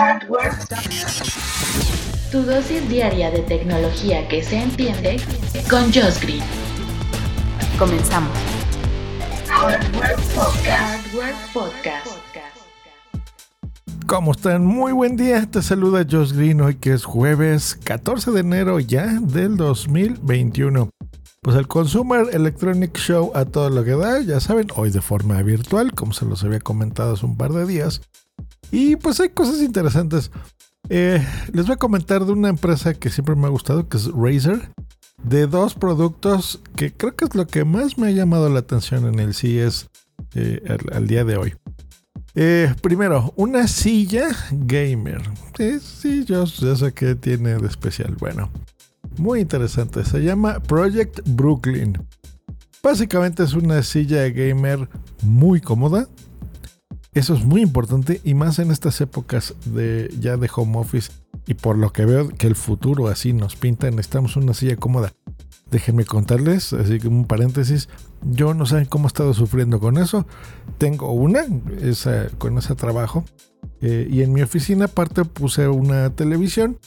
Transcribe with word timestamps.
Hardware. 0.00 0.52
Tu 2.30 2.42
dosis 2.42 2.88
diaria 2.88 3.30
de 3.30 3.40
tecnología 3.40 4.26
que 4.28 4.42
se 4.42 4.56
entiende 4.56 5.20
con 5.68 5.92
Josh 5.92 6.18
Green. 6.22 6.42
Comenzamos. 7.78 8.32
Hardware 9.46 10.16
Podcast. 10.34 11.06
Hardware 11.12 11.34
Podcast. 11.52 12.06
¿Cómo 14.06 14.32
están? 14.32 14.64
Muy 14.64 14.92
buen 14.92 15.16
día. 15.16 15.44
Te 15.44 15.60
saluda 15.60 16.06
Josh 16.10 16.32
Green 16.32 16.62
hoy 16.62 16.76
que 16.76 16.94
es 16.94 17.04
jueves 17.04 17.78
14 17.84 18.30
de 18.30 18.40
enero 18.40 18.80
ya 18.80 19.04
del 19.20 19.58
2021. 19.58 20.88
Pues 21.42 21.56
el 21.56 21.68
Consumer 21.68 22.26
Electronic 22.32 22.96
Show 22.96 23.32
a 23.34 23.44
todo 23.44 23.68
lo 23.68 23.84
que 23.84 23.96
da, 23.96 24.20
ya 24.20 24.40
saben, 24.40 24.68
hoy 24.76 24.90
de 24.90 25.02
forma 25.02 25.42
virtual, 25.42 25.92
como 25.92 26.14
se 26.14 26.24
los 26.24 26.42
había 26.42 26.60
comentado 26.60 27.12
hace 27.12 27.26
un 27.26 27.36
par 27.36 27.52
de 27.52 27.66
días. 27.66 28.00
Y 28.70 28.96
pues 28.96 29.20
hay 29.20 29.30
cosas 29.30 29.60
interesantes. 29.60 30.30
Eh, 30.88 31.24
les 31.52 31.66
voy 31.66 31.74
a 31.74 31.78
comentar 31.78 32.24
de 32.24 32.32
una 32.32 32.48
empresa 32.48 32.94
que 32.94 33.10
siempre 33.10 33.36
me 33.36 33.46
ha 33.46 33.50
gustado, 33.50 33.88
que 33.88 33.96
es 33.96 34.10
Razer, 34.12 34.72
de 35.22 35.46
dos 35.46 35.74
productos 35.74 36.60
que 36.76 36.92
creo 36.92 37.14
que 37.14 37.26
es 37.26 37.34
lo 37.34 37.46
que 37.46 37.64
más 37.64 37.98
me 37.98 38.08
ha 38.08 38.10
llamado 38.10 38.48
la 38.48 38.60
atención 38.60 39.06
en 39.06 39.20
el 39.20 39.34
CES 39.34 39.88
eh, 40.34 40.78
al, 40.92 41.06
día 41.06 41.24
de 41.24 41.36
hoy. 41.36 41.54
Eh, 42.34 42.74
primero, 42.80 43.32
una 43.36 43.66
silla 43.66 44.28
gamer. 44.52 45.22
Sí, 45.80 46.24
yo 46.24 46.44
ya 46.44 46.76
sé 46.76 46.92
qué 46.92 47.14
tiene 47.14 47.56
de 47.56 47.66
especial. 47.66 48.16
Bueno, 48.18 48.50
muy 49.18 49.40
interesante. 49.40 50.04
Se 50.04 50.20
llama 50.20 50.60
Project 50.60 51.20
Brooklyn. 51.26 51.98
Básicamente 52.82 53.42
es 53.42 53.52
una 53.52 53.82
silla 53.82 54.28
gamer 54.28 54.88
muy 55.22 55.60
cómoda. 55.60 56.08
Eso 57.12 57.34
es 57.34 57.44
muy 57.44 57.62
importante 57.62 58.20
y 58.22 58.34
más 58.34 58.60
en 58.60 58.70
estas 58.70 59.00
épocas 59.00 59.54
de 59.64 60.14
ya 60.20 60.36
de 60.36 60.48
home 60.54 60.78
office 60.78 61.10
y 61.46 61.54
por 61.54 61.76
lo 61.76 61.92
que 61.92 62.04
veo 62.04 62.28
que 62.28 62.46
el 62.46 62.54
futuro 62.54 63.08
así 63.08 63.32
nos 63.32 63.56
pinta, 63.56 63.90
necesitamos 63.90 64.36
una 64.36 64.54
silla 64.54 64.76
cómoda. 64.76 65.12
Déjenme 65.72 66.04
contarles, 66.04 66.72
así 66.72 66.98
que 66.98 67.08
un 67.08 67.26
paréntesis, 67.26 67.88
yo 68.22 68.54
no 68.54 68.66
sé 68.66 68.86
cómo 68.86 69.06
he 69.06 69.08
estado 69.08 69.34
sufriendo 69.34 69.80
con 69.80 69.98
eso. 69.98 70.26
Tengo 70.78 71.12
una, 71.12 71.44
esa, 71.80 72.28
con 72.38 72.58
ese 72.58 72.74
trabajo. 72.74 73.24
Eh, 73.80 74.08
y 74.10 74.22
en 74.22 74.32
mi 74.32 74.42
oficina 74.42 74.86
aparte 74.86 75.24
puse 75.24 75.68
una 75.68 76.10
televisión 76.10 76.78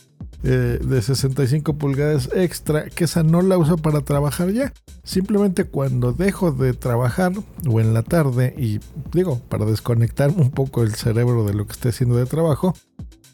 eh, 0.44 0.80
de 0.83 1.02
65 1.02 1.77
pulgadas 1.77 2.30
extra, 2.33 2.89
que 2.89 3.05
esa 3.05 3.23
no 3.23 3.41
la 3.41 3.58
uso 3.58 3.77
para 3.77 4.02
trabajar 4.02 4.52
ya. 4.52 4.73
Simplemente 5.03 5.63
cuando 5.63 6.11
dejo 6.11 6.52
de 6.52 6.73
trabajar 6.73 7.31
o 7.67 7.80
en 7.80 7.94
la 7.94 8.03
tarde 8.03 8.53
y 8.58 8.80
digo, 9.13 9.39
para 9.47 9.66
desconectarme 9.66 10.41
un 10.41 10.52
poco 10.52 10.83
el 10.83 10.95
cerebro 10.95 11.45
de 11.45 11.53
lo 11.53 11.66
que 11.66 11.72
esté 11.73 11.89
haciendo 11.89 12.17
de 12.17 12.25
trabajo, 12.25 12.73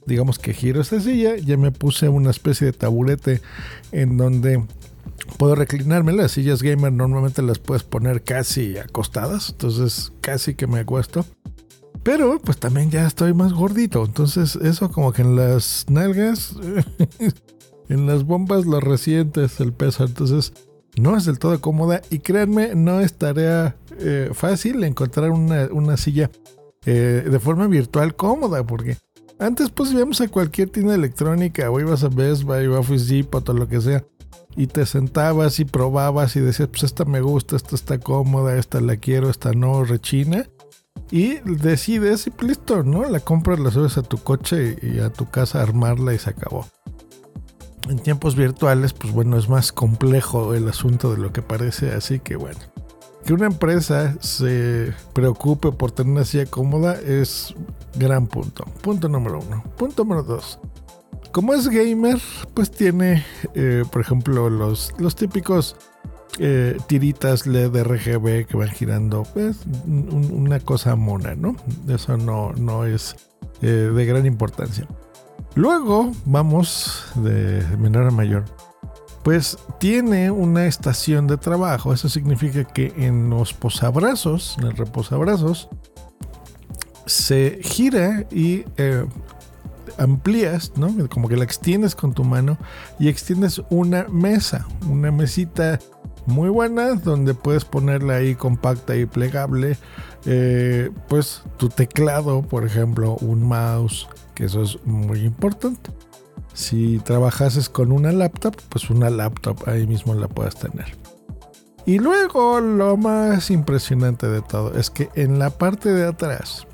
digamos 0.06 0.38
que 0.38 0.54
giro 0.54 0.82
esta 0.82 1.00
silla, 1.00 1.36
ya 1.38 1.58
me 1.58 1.72
puse 1.72 2.10
una 2.10 2.30
especie 2.30 2.68
de 2.68 2.74
taburete 2.74 3.42
en 3.92 4.18
donde 4.18 4.64
puedo 5.38 5.56
reclinarme. 5.56 6.14
Las 6.14 6.34
sillas 6.34 6.62
gamer 6.62 6.92
normalmente 6.92 7.42
las 7.42 7.60
puedes 7.60 7.84
poner 7.84 8.24
casi 8.24 8.78
acostadas, 8.78 9.50
entonces 9.50 10.12
casi 10.22 10.56
que 10.56 10.68
me 10.68 10.80
acuesto. 10.80 11.26
Pero 12.12 12.40
pues 12.40 12.58
también 12.58 12.90
ya 12.90 13.06
estoy 13.06 13.36
más 13.36 13.54
gordito. 13.54 14.04
Entonces 14.04 14.56
eso 14.56 14.90
como 14.90 15.14
que 15.14 15.22
en 15.22 15.36
las 15.36 15.86
nalgas, 15.92 16.56
en 17.88 18.08
las 18.08 18.24
bombas 18.24 18.66
lo 18.66 18.80
resientes 18.80 19.60
el 19.60 19.74
peso. 19.74 20.06
Entonces 20.06 20.52
no 20.98 21.16
es 21.16 21.26
del 21.26 21.38
todo 21.38 21.62
cómoda. 21.62 22.02
Y 22.10 22.18
créanme, 22.18 22.74
no 22.74 23.00
es 23.00 23.14
tarea 23.14 23.76
eh, 24.00 24.32
fácil 24.34 24.84
encontrar 24.86 25.30
una, 25.30 25.98
silla 25.98 26.32
eh, 26.88 27.28
de 27.30 27.40
forma 27.40 27.68
virtual 27.68 28.16
cómoda. 28.16 28.66
Porque 28.66 28.98
antes 29.38 29.70
pues 29.70 29.92
íbamos 29.92 30.20
a 30.20 30.30
cualquier 30.30 30.72
tienda 30.72 30.96
electrónica 30.96 31.70
o 31.70 31.80
ibas 31.80 32.04
a 32.04 32.10
Best 32.10 32.42
Buy 32.42 32.66
o 32.66 32.80
Office 32.80 33.14
Depot 33.14 33.48
o 33.48 33.54
lo 33.54 33.68
que 33.68 33.82
sea. 33.82 34.04
Y 34.56 34.66
te 34.66 34.88
sentabas 34.88 35.60
y 35.60 35.66
probabas 35.66 36.36
y 36.36 36.40
decías, 36.40 36.70
pues 36.70 36.82
esta 36.82 37.06
me 37.06 37.22
gusta, 37.22 37.56
esta 37.56 37.76
está 37.76 38.00
cómoda, 38.00 38.58
esta 38.58 38.82
la 38.82 38.98
quiero, 38.98 39.30
esta 39.30 39.54
no, 39.54 39.84
rechina 39.84 40.48
y 41.12 41.40
decides 41.40 42.28
y 42.28 42.46
listo, 42.46 42.84
¿no? 42.84 43.04
La 43.10 43.20
compras, 43.20 43.60
la 43.60 43.72
subes 43.72 43.98
a 43.98 44.04
tu 44.04 44.18
coche 44.18 44.78
y 44.82 45.00
a 45.00 45.10
tu 45.10 45.30
casa 45.30 45.62
armarla 45.62 46.14
y 46.14 46.20
se 46.20 46.30
acabó. 46.30 46.68
En 47.90 48.00
tiempos 48.00 48.36
virtuales, 48.36 48.94
pues 48.94 49.14
bueno, 49.14 49.38
es 49.38 49.50
más 49.50 49.72
complejo 49.72 50.54
el 50.54 50.68
asunto 50.68 51.12
de 51.12 51.18
lo 51.18 51.34
que 51.34 51.42
parece, 51.42 51.92
así 51.92 52.20
que 52.20 52.36
bueno. 52.36 52.60
Que 53.26 53.34
una 53.34 53.48
empresa 53.48 54.16
se 54.22 54.94
preocupe 55.14 55.72
por 55.72 55.92
tener 55.92 56.14
una 56.14 56.26
silla 56.26 56.46
cómoda 56.46 57.00
es 57.00 57.54
gran 57.96 58.28
punto. 58.28 58.66
Punto 58.82 59.10
número 59.10 59.40
uno. 59.40 59.64
Punto 59.78 60.04
número 60.04 60.24
dos. 60.24 60.60
Como 61.32 61.54
es 61.54 61.68
gamer, 61.68 62.20
pues 62.54 62.72
tiene, 62.72 63.24
eh, 63.54 63.84
por 63.92 64.02
ejemplo, 64.02 64.50
los, 64.50 64.94
los 64.98 65.16
típicos 65.16 65.76
eh, 66.40 66.78
tiritas 66.88 67.46
LED 67.46 67.84
RGB 67.84 68.46
que 68.46 68.58
van 68.58 68.70
girando. 68.70 69.24
Pues 69.34 69.58
una 69.86 70.60
cosa 70.60 70.96
mona, 70.96 71.36
¿no? 71.36 71.56
Eso 71.88 72.18
no, 72.18 72.54
no 72.54 72.86
es 72.86 73.16
eh, 73.62 73.92
de 73.94 74.06
gran 74.06 74.26
importancia. 74.26 74.88
Luego 75.56 76.12
vamos 76.26 77.06
de 77.16 77.64
menor 77.78 78.08
a 78.08 78.12
mayor. 78.12 78.46
Pues 79.24 79.58
tiene 79.80 80.32
una 80.32 80.66
estación 80.66 81.28
de 81.28 81.38
trabajo. 81.38 81.94
Eso 81.94 82.08
significa 82.08 82.64
que 82.64 82.94
en 82.96 83.30
los 83.30 83.54
posabrazos, 83.54 84.58
en 84.60 84.68
el 84.68 84.78
reposabrazos, 84.78 85.70
se 87.06 87.60
gira 87.62 88.26
y 88.32 88.64
eh, 88.78 89.06
amplías, 89.98 90.72
¿no? 90.78 91.10
Como 91.10 91.28
que 91.28 91.36
la 91.36 91.44
extiendes 91.44 91.96
con 91.96 92.14
tu 92.14 92.24
mano 92.24 92.58
y 93.00 93.10
extiendes 93.10 93.62
una 93.70 94.06
mesa, 94.06 94.66
una 94.88 95.12
mesita 95.12 95.80
muy 96.26 96.50
buenas 96.50 97.04
donde 97.04 97.34
puedes 97.34 97.66
ponerla 97.66 98.16
ahí 98.16 98.36
compacta 98.36 98.96
y 98.96 99.06
plegable. 99.06 99.78
Eh, 100.26 100.92
pues 101.08 101.44
tu 101.58 101.70
teclado, 101.70 102.42
por 102.42 102.66
ejemplo, 102.66 103.16
un 103.22 103.44
mouse, 103.44 104.08
que 104.36 104.46
eso 104.46 104.64
es 104.64 104.78
muy 104.86 105.22
importante. 105.22 105.92
Si 106.54 107.00
trabajases 107.00 107.70
con 107.70 107.92
una 107.92 108.12
laptop, 108.12 108.56
pues 108.70 108.90
una 108.90 109.10
laptop 109.10 109.58
ahí 109.68 109.88
mismo 109.88 110.14
la 110.14 110.28
puedes 110.28 110.56
tener. 110.56 110.98
Y 111.86 112.00
luego 112.00 112.60
lo 112.60 112.98
más 112.98 113.50
impresionante 113.50 114.28
de 114.28 114.42
todo 114.42 114.78
es 114.78 114.90
que 114.90 115.10
en 115.16 115.40
la 115.40 115.50
parte 115.50 115.90
de 115.90 116.06
atrás, 116.06 116.68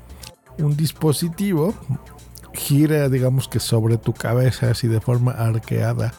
un 0.58 0.76
dispositivo 0.76 1.74
gira, 2.52 3.08
digamos 3.08 3.48
que 3.48 3.60
sobre 3.60 3.98
tu 3.98 4.12
cabeza, 4.12 4.70
así 4.70 4.88
de 4.88 5.00
forma 5.00 5.32
arqueada, 5.32 6.12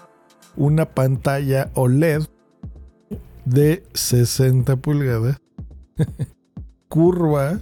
una 0.56 0.86
pantalla 0.86 1.70
OLED 1.74 2.24
de 3.50 3.84
60 3.94 4.76
pulgadas. 4.78 5.38
Curva. 6.90 7.60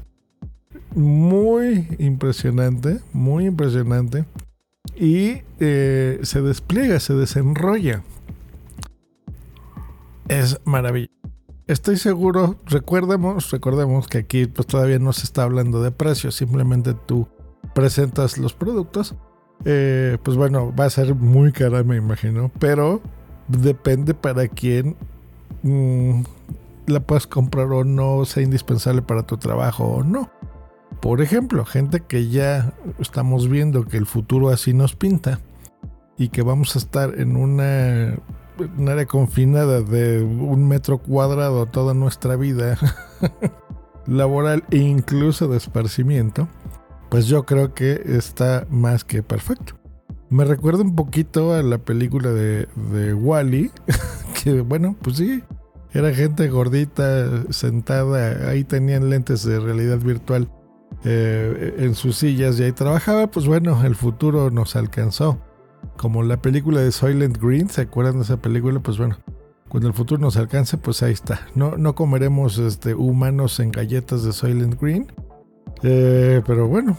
Muy 0.93 1.87
impresionante. 1.99 3.01
Muy 3.13 3.45
impresionante. 3.45 4.25
Y 4.95 5.41
eh, 5.59 6.19
se 6.23 6.41
despliega, 6.41 6.99
se 6.99 7.13
desenrolla. 7.13 8.03
Es 10.27 10.59
maravilloso. 10.65 11.13
Estoy 11.67 11.97
seguro, 11.97 12.57
recordemos, 12.65 13.49
recordemos 13.49 14.07
que 14.07 14.19
aquí 14.19 14.45
pues 14.45 14.67
todavía 14.67 14.99
no 14.99 15.13
se 15.13 15.23
está 15.23 15.43
hablando 15.43 15.81
de 15.81 15.89
precios, 15.89 16.35
simplemente 16.35 16.93
tú 16.93 17.27
presentas 17.73 18.37
los 18.37 18.53
productos. 18.53 19.15
Eh, 19.65 20.19
pues 20.21 20.37
bueno, 20.37 20.73
va 20.75 20.85
a 20.85 20.89
ser 20.91 21.15
muy 21.15 21.51
cara, 21.51 21.83
me 21.83 21.95
imagino, 21.95 22.51
pero 22.59 23.01
depende 23.47 24.13
para 24.13 24.47
quién 24.47 24.95
Mm, 25.65 26.21
la 26.85 26.99
puedes 26.99 27.25
comprar 27.25 27.65
o 27.71 27.83
no, 27.83 28.23
sea 28.25 28.43
indispensable 28.43 29.01
para 29.01 29.23
tu 29.23 29.37
trabajo 29.37 29.83
o 29.85 30.03
no. 30.03 30.29
Por 31.01 31.21
ejemplo, 31.21 31.65
gente 31.65 32.01
que 32.01 32.29
ya 32.29 32.73
estamos 32.99 33.49
viendo 33.49 33.85
que 33.85 33.97
el 33.97 34.05
futuro 34.05 34.49
así 34.49 34.73
nos 34.73 34.95
pinta 34.95 35.39
y 36.17 36.29
que 36.29 36.43
vamos 36.43 36.75
a 36.75 36.79
estar 36.79 37.19
en 37.19 37.35
una 37.35 38.15
un 38.77 38.87
área 38.87 39.05
confinada 39.05 39.81
de 39.81 40.21
un 40.21 40.67
metro 40.67 40.99
cuadrado 40.99 41.65
toda 41.65 41.93
nuestra 41.93 42.35
vida 42.35 42.77
laboral 44.07 44.63
e 44.71 44.77
incluso 44.77 45.47
de 45.47 45.57
esparcimiento, 45.57 46.47
pues 47.09 47.25
yo 47.25 47.43
creo 47.43 47.73
que 47.73 48.01
está 48.05 48.65
más 48.69 49.03
que 49.03 49.23
perfecto. 49.23 49.73
Me 50.29 50.45
recuerda 50.45 50.83
un 50.83 50.95
poquito 50.95 51.53
a 51.53 51.63
la 51.63 51.79
película 51.79 52.29
de, 52.29 52.67
de 52.91 53.13
Wally, 53.13 53.71
bueno, 54.65 54.95
pues 55.01 55.17
sí, 55.17 55.43
era 55.93 56.13
gente 56.13 56.49
gordita, 56.49 57.51
sentada, 57.51 58.49
ahí 58.49 58.63
tenían 58.63 59.09
lentes 59.09 59.43
de 59.43 59.59
realidad 59.59 59.97
virtual 59.99 60.49
eh, 61.03 61.75
en 61.79 61.95
sus 61.95 62.17
sillas 62.17 62.59
y 62.59 62.63
ahí 62.63 62.71
trabajaba. 62.71 63.27
Pues 63.27 63.47
bueno, 63.47 63.83
el 63.85 63.95
futuro 63.95 64.51
nos 64.51 64.75
alcanzó. 64.75 65.39
Como 65.97 66.23
la 66.23 66.41
película 66.41 66.81
de 66.81 66.91
Soylent 66.91 67.37
Green, 67.37 67.69
¿se 67.69 67.81
acuerdan 67.81 68.15
de 68.15 68.23
esa 68.23 68.37
película? 68.37 68.79
Pues 68.79 68.97
bueno, 68.97 69.17
cuando 69.69 69.87
el 69.87 69.93
futuro 69.93 70.19
nos 70.19 70.35
alcance, 70.35 70.77
pues 70.77 71.01
ahí 71.03 71.13
está. 71.13 71.47
No, 71.55 71.77
no 71.77 71.95
comeremos 71.95 72.57
este, 72.57 72.93
humanos 72.95 73.59
en 73.59 73.71
galletas 73.71 74.23
de 74.23 74.33
Soylent 74.33 74.79
Green. 74.81 75.11
Eh, 75.83 76.41
pero 76.45 76.67
bueno, 76.67 76.97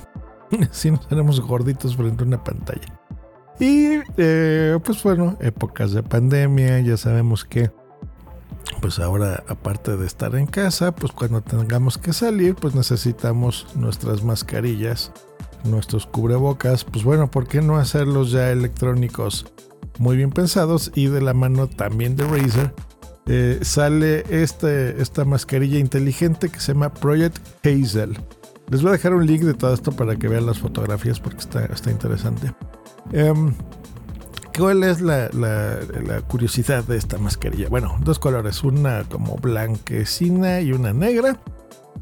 si 0.71 0.91
nos 0.91 1.07
haremos 1.11 1.41
gorditos 1.41 1.97
frente 1.97 2.25
a 2.25 2.27
una 2.27 2.43
pantalla. 2.43 2.96
Y 3.59 4.01
eh, 4.17 4.79
pues 4.85 5.03
bueno, 5.03 5.37
épocas 5.41 5.93
de 5.93 6.03
pandemia, 6.03 6.81
ya 6.81 6.97
sabemos 6.97 7.45
que 7.45 7.71
pues 8.81 8.99
ahora 8.99 9.43
aparte 9.49 9.97
de 9.97 10.07
estar 10.07 10.35
en 10.35 10.47
casa, 10.47 10.95
pues 10.95 11.13
cuando 11.13 11.41
tengamos 11.41 11.99
que 11.99 12.13
salir, 12.13 12.55
pues 12.55 12.75
necesitamos 12.75 13.67
nuestras 13.75 14.23
mascarillas, 14.23 15.13
nuestros 15.65 16.07
cubrebocas, 16.07 16.85
pues 16.85 17.05
bueno, 17.05 17.31
¿por 17.31 17.49
qué 17.49 17.63
no 17.63 17.77
hacerlos 17.77 18.31
ya 18.31 18.51
electrónicos 18.51 19.47
muy 19.99 20.17
bien 20.17 20.31
pensados 20.31 20.93
y 20.95 21.07
de 21.07 21.23
la 21.23 21.33
mano 21.33 21.69
también 21.69 22.17
de 22.17 22.25
Razer? 22.25 22.75
Eh, 23.29 23.59
sale 23.63 24.25
este, 24.31 25.01
esta 25.03 25.25
mascarilla 25.25 25.79
inteligente 25.79 26.49
que 26.49 26.61
se 26.61 26.75
llama 26.75 26.93
Project 26.93 27.39
Hazel. 27.65 28.17
Les 28.71 28.83
voy 28.83 28.91
a 28.91 28.93
dejar 28.93 29.15
un 29.15 29.27
link 29.27 29.43
de 29.43 29.55
todo 29.55 29.73
esto 29.75 29.93
para 29.93 30.17
que 30.17 30.29
vean 30.29 30.47
las 30.47 30.59
fotografías 30.59 31.19
porque 31.19 31.39
está, 31.39 31.65
está 31.67 31.91
interesante. 31.91 32.53
Em, 33.13 33.53
¿Cuál 34.57 34.85
es 34.85 35.03
la, 35.03 35.29
curiosidad 36.29 36.83
de 36.85 36.97
esta 36.97 37.19
mascarilla? 37.19 37.69
Bueno, 37.69 37.99
dos 38.01 38.19
colores, 38.19 38.65
una 38.65 39.05
como 39.05 39.37
blanquecina 39.37 40.63
y 40.63 40.73
una 40.73 40.95
negra. 40.95 41.39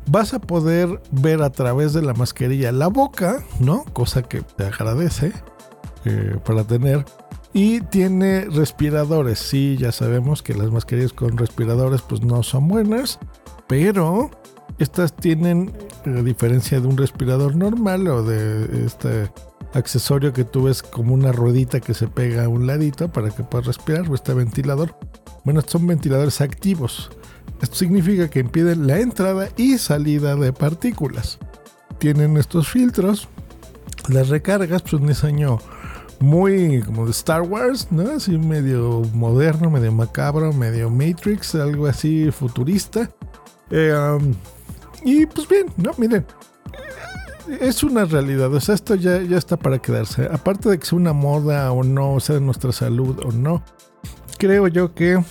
Vas 0.07 0.35
a 0.35 0.39
poder 0.39 1.01
ver 1.11 1.43
a 1.43 1.51
través 1.51 1.95
de 1.95 2.03
la 2.03 2.15
mascarilla 2.15 2.71
la 2.71 2.87
boca, 2.87 3.43
¿no? 3.59 3.85
Cosa 3.93 4.23
que 4.23 4.43
te 4.43 4.65
agradece 4.65 5.33
eh, 6.05 6.37
para 6.45 6.63
tener. 6.63 7.05
Y 7.53 7.81
tiene 7.81 8.45
respiradores. 8.45 9.41
Sí, 9.41 9.77
ya 9.77 9.91
sabemos 9.91 10.43
que 10.43 10.55
las 10.55 10.71
mascarillas 10.71 11.13
con 11.13 11.37
respiradores 11.37 12.03
pues 12.03 12.23
no 12.23 12.45
son 12.45 12.69
buenas. 12.69 13.19
Pero 13.67 14.31
estas 14.79 15.17
tienen, 15.17 15.73
a 16.07 16.23
diferencia 16.23 16.81
de 16.81 16.87
un 16.87 16.97
respirador 16.97 17.57
normal 17.57 18.07
o 18.07 18.23
de 18.23 18.87
este 18.87 19.31
accesorio 19.75 20.33
que 20.33 20.45
tú 20.45 20.65
ves 20.65 20.83
como 20.83 21.15
una 21.15 21.33
ruedita 21.33 21.81
que 21.81 21.95
se 21.95 22.09
pega 22.09 22.45
a 22.45 22.49
un 22.49 22.67
ladito 22.67 23.11
para 23.13 23.31
que 23.31 23.43
puedas 23.43 23.67
respirar 23.67 24.09
o 24.09 24.15
este 24.15 24.33
ventilador. 24.33 24.97
Bueno, 25.45 25.61
son 25.67 25.87
ventiladores 25.87 26.41
activos. 26.41 27.11
Esto 27.61 27.77
significa 27.77 28.29
que 28.29 28.41
impiden 28.41 28.87
la 28.87 29.01
entrada 29.01 29.49
y 29.57 29.79
salida 29.79 30.37
de 30.37 30.53
partículas. 30.53 31.39
Tienen 31.99 32.37
estos 32.37 32.69
filtros. 32.69 33.29
Las 34.09 34.29
recargas, 34.29 34.83
pues 34.83 34.95
un 34.95 35.07
diseño 35.07 35.59
muy 36.21 36.83
como 36.83 37.05
de 37.05 37.11
Star 37.13 37.43
Wars, 37.43 37.89
¿no? 37.91 38.11
Así 38.11 38.39
medio 38.39 39.03
moderno, 39.13 39.71
medio 39.71 39.93
macabro, 39.93 40.53
medio 40.53 40.91
Matrix, 40.91 41.55
algo 41.55 41.87
así 41.87 42.31
futurista. 42.31 43.11
Eh, 43.71 43.95
um, 43.95 44.35
y 45.05 45.27
pues 45.27 45.49
bien, 45.49 45.67
¿no? 45.77 45.93
Miren, 45.99 46.25
es 47.61 47.83
una 47.83 48.05
realidad, 48.05 48.53
o 48.53 48.61
sea, 48.61 48.75
esto 48.75 48.95
ya, 48.95 49.21
ya 49.23 49.37
está 49.37 49.57
para 49.57 49.79
quedarse. 49.79 50.29
Aparte 50.31 50.69
de 50.69 50.79
que 50.79 50.87
sea 50.87 50.99
una 50.99 51.13
moda 51.13 51.71
o 51.73 51.83
no, 51.83 52.15
o 52.15 52.21
sea, 52.21 52.41
nuestra 52.41 52.73
salud 52.73 53.21
o 53.25 53.33
no, 53.33 53.63
creo 54.39 54.69
yo 54.69 54.95
que 54.95 55.23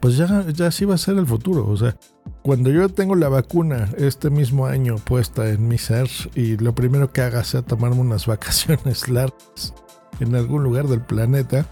pues 0.00 0.18
ya, 0.18 0.44
ya 0.48 0.70
sí 0.70 0.84
va 0.84 0.96
a 0.96 0.98
ser 0.98 1.16
el 1.16 1.26
futuro. 1.26 1.66
O 1.66 1.76
sea, 1.76 1.96
cuando 2.42 2.70
yo 2.70 2.88
tengo 2.90 3.14
la 3.14 3.30
vacuna 3.30 3.88
este 3.96 4.28
mismo 4.28 4.66
año 4.66 4.96
puesta 4.96 5.48
en 5.48 5.66
mi 5.66 5.78
ser 5.78 6.10
y 6.34 6.58
lo 6.58 6.74
primero 6.74 7.10
que 7.10 7.22
haga 7.22 7.42
sea 7.42 7.62
tomarme 7.62 8.00
unas 8.00 8.26
vacaciones 8.28 9.08
largas 9.08 9.72
en 10.20 10.34
algún 10.34 10.62
lugar 10.62 10.88
del 10.88 11.00
planeta, 11.00 11.66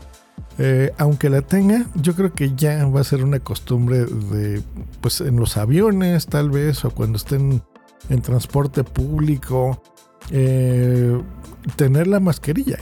eh, 0.59 0.93
aunque 0.99 1.29
la 1.31 1.43
tenga, 1.43 1.87
yo 1.95 2.15
creo 2.15 2.33
que 2.33 2.55
ya 2.55 2.87
va 2.87 3.01
a 3.01 3.05
ser 3.05 3.23
una 3.23 3.39
costumbre 3.39 4.07
de, 4.07 4.63
pues 5.01 5.21
en 5.21 5.37
los 5.37 5.57
aviones 5.57 6.27
tal 6.27 6.51
vez, 6.51 6.85
o 6.85 6.91
cuando 6.91 7.17
estén 7.17 7.63
en 8.09 8.21
transporte 8.23 8.85
público, 8.85 9.83
eh, 10.31 11.21
tener 11.77 12.07
la 12.07 12.21
mascarilla. 12.21 12.79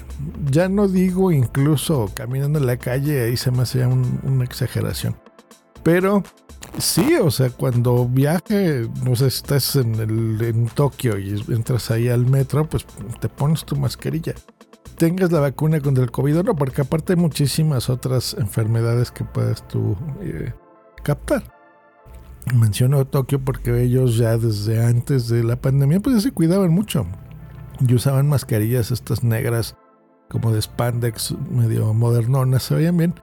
Ya 0.51 0.69
no 0.69 0.89
digo 0.89 1.33
incluso 1.33 2.11
caminando 2.15 2.59
en 2.59 2.67
la 2.67 2.77
calle, 2.77 3.23
ahí 3.23 3.37
se 3.37 3.51
me 3.51 3.63
hace 3.63 3.87
una 3.87 4.45
exageración. 4.45 5.17
Pero 5.83 6.23
sí, 6.79 7.17
o 7.17 7.31
sea, 7.31 7.51
cuando 7.51 8.07
viaje, 8.07 8.89
no 9.05 9.17
sé, 9.17 9.27
estás 9.27 9.77
en 9.77 10.69
Tokio 10.75 11.19
y 11.19 11.43
entras 11.49 11.91
ahí 11.91 12.09
al 12.09 12.27
metro, 12.27 12.69
pues 12.69 12.87
te 13.21 13.29
pones 13.29 13.65
tu 13.65 13.77
mascarilla. 13.77 14.35
Tengas 14.97 15.33
la 15.33 15.41
vacuna 15.41 15.81
contra 15.81 16.05
el 16.05 16.11
COVID 16.11 16.41
o 16.41 16.43
no, 16.43 16.55
porque 16.55 16.83
aparte 16.83 17.15
hay 17.15 17.19
muchísimas 17.19 17.89
otras 17.89 18.35
enfermedades 18.39 19.11
que 19.11 19.25
puedes 19.25 19.67
tú 19.67 19.97
eh, 20.21 20.53
captar. 21.03 21.60
Menciono 22.55 23.05
Tokio 23.07 23.41
porque 23.45 23.83
ellos 23.83 24.17
ya 24.17 24.37
desde 24.37 24.85
antes 24.85 25.29
de 25.29 25.45
la 25.45 25.57
pandemia 25.57 26.01
pues 26.01 26.17
ya 26.17 26.23
se 26.23 26.33
cuidaban 26.33 26.73
mucho 26.73 27.07
y 27.87 27.95
usaban 27.95 28.29
mascarillas 28.29 28.91
estas 28.91 29.23
negras 29.23 29.77
como 30.29 30.53
de 30.53 30.63
spandex 30.63 31.35
medio 31.51 31.93
modernonas, 31.93 32.63
se 32.63 32.75
veían 32.75 32.97
bien. 32.97 33.15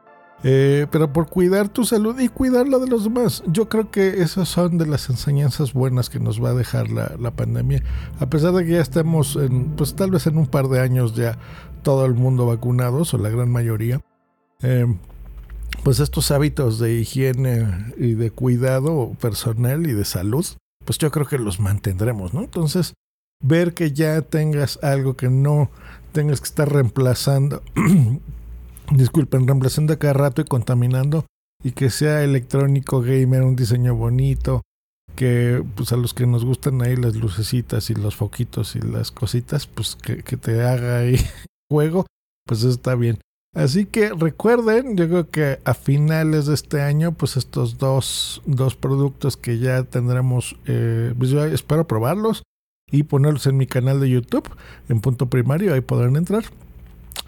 Eh, 0.44 0.86
pero 0.92 1.12
por 1.12 1.30
cuidar 1.30 1.68
tu 1.68 1.84
salud 1.84 2.20
y 2.20 2.30
cuidar 2.30 2.68
la 2.68 2.78
de 2.78 2.88
los 2.88 3.06
demás. 3.06 3.44
Yo 3.48 3.70
creo 3.70 3.90
que 3.90 4.22
esas 4.22 4.48
son 4.50 4.78
de 4.78 4.86
las 4.86 5.10
enseñanzas 5.10 5.74
buenas 5.74 6.10
que 6.10 6.20
nos 6.20 6.44
va 6.44 6.50
a 6.50 6.54
dejar 6.54 6.90
la, 6.92 7.32
pandemia. 7.32 7.82
A 8.20 8.28
pesar 8.28 8.54
de 8.54 8.66
que 8.66 8.74
ya 8.74 8.82
estemos 8.82 9.36
en, 9.36 9.72
pues 9.72 9.96
tal 9.96 10.12
vez 10.12 10.28
en 10.28 10.38
un 10.38 10.46
par 10.46 10.68
de 10.68 10.80
años 10.80 11.16
ya 11.16 11.40
todo 11.82 12.06
el 12.06 12.14
mundo 12.14 12.46
vacunados, 12.46 13.14
o 13.14 13.18
la 13.18 13.30
gran 13.30 13.50
mayoría. 13.50 14.02
Eh, 14.62 14.86
pues 15.88 16.02
estos 16.02 16.32
hábitos 16.32 16.80
de 16.80 16.96
higiene 16.96 17.94
y 17.98 18.16
de 18.16 18.30
cuidado 18.30 19.16
personal 19.22 19.88
y 19.88 19.94
de 19.94 20.04
salud, 20.04 20.46
pues 20.84 20.98
yo 20.98 21.12
creo 21.12 21.26
que 21.26 21.38
los 21.38 21.62
mantendremos, 21.62 22.34
¿no? 22.34 22.42
Entonces, 22.42 22.94
ver 23.42 23.74
que 23.74 23.94
ya 23.94 24.20
tengas 24.20 24.84
algo 24.84 25.16
que 25.16 25.30
no 25.30 25.72
tengas 26.12 26.42
que 26.42 26.48
estar 26.48 26.70
reemplazando, 26.70 27.64
disculpen, 28.92 29.48
reemplazando 29.48 29.98
cada 29.98 30.12
rato 30.12 30.42
y 30.42 30.44
contaminando, 30.44 31.26
y 31.64 31.72
que 31.72 31.90
sea 31.90 32.22
electrónico 32.22 33.00
gamer, 33.00 33.44
un 33.44 33.56
diseño 33.56 33.96
bonito, 33.96 34.64
que 35.16 35.64
pues 35.78 35.94
a 35.94 35.96
los 35.96 36.14
que 36.14 36.28
nos 36.28 36.44
gustan 36.44 36.82
ahí 36.82 36.98
las 36.98 37.16
lucecitas 37.16 37.90
y 37.92 37.94
los 37.94 38.18
foquitos 38.18 38.76
y 38.76 38.82
las 38.82 39.12
cositas, 39.12 39.68
pues 39.68 39.96
que, 39.96 40.22
que 40.22 40.36
te 40.36 40.66
haga 40.66 40.98
ahí 40.98 41.16
juego, 41.72 42.06
pues 42.46 42.66
está 42.66 42.96
bien. 42.96 43.22
Así 43.58 43.86
que 43.86 44.12
recuerden, 44.14 44.96
yo 44.96 45.08
creo 45.08 45.30
que 45.32 45.60
a 45.66 45.74
finales 45.74 46.46
de 46.46 46.54
este 46.54 46.80
año, 46.80 47.14
pues 47.14 47.38
estos 47.38 47.80
dos, 47.80 48.44
dos 48.46 48.76
productos 48.76 49.36
que 49.36 49.58
ya 49.58 49.82
tendremos, 49.82 50.56
eh, 50.68 51.16
pues 51.18 51.32
yo 51.32 51.44
espero 51.44 51.88
probarlos 51.88 52.44
y 52.92 53.02
ponerlos 53.02 53.48
en 53.48 53.58
mi 53.58 53.66
canal 53.66 54.00
de 54.00 54.12
YouTube, 54.12 54.48
en 54.90 55.02
punto 55.02 55.26
primario, 55.26 55.74
ahí 55.74 55.82
podrán 55.82 56.18
entrar. 56.18 56.44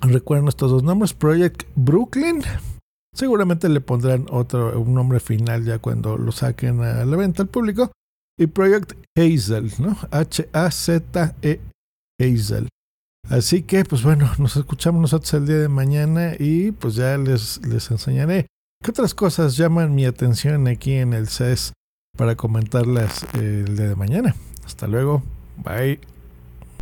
Recuerden 0.01 0.47
estos 0.47 0.69
dos 0.69 0.83
nombres, 0.83 1.13
Project 1.13 1.63
Brooklyn. 1.75 2.43
Seguramente 3.11 3.67
le 3.67 3.81
pondrán 3.81 4.27
otro, 4.29 4.79
un 4.79 4.93
nombre 4.93 5.19
final 5.19 5.65
ya 5.65 5.79
cuando 5.79 6.15
lo 6.15 6.31
saquen 6.31 6.81
a 6.83 7.05
la 7.05 7.17
venta 7.17 7.41
al 7.41 7.49
público. 7.49 7.91
Y 8.37 8.45
Project 8.45 8.93
Hazel, 9.17 9.71
¿no? 9.79 9.97
H-A-Z-E 10.11 11.59
Hazel. 12.21 12.69
Así 13.27 13.63
que, 13.63 13.83
pues 13.85 14.03
bueno, 14.03 14.31
nos 14.37 14.55
escuchamos 14.55 15.01
nosotros 15.01 15.33
el 15.33 15.47
día 15.47 15.57
de 15.57 15.69
mañana 15.69 16.33
y 16.37 16.71
pues 16.71 16.95
ya 16.95 17.17
les, 17.17 17.65
les 17.65 17.91
enseñaré 17.91 18.47
qué 18.83 18.91
otras 18.91 19.13
cosas 19.13 19.57
llaman 19.57 19.93
mi 19.93 20.05
atención 20.05 20.67
aquí 20.67 20.93
en 20.93 21.13
el 21.13 21.27
CES 21.27 21.73
para 22.17 22.35
comentarlas 22.35 23.25
el 23.33 23.77
día 23.77 23.89
de 23.89 23.95
mañana. 23.95 24.35
Hasta 24.65 24.87
luego. 24.87 25.23
Bye. 25.57 26.18